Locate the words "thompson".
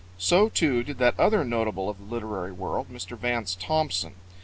3.53-4.15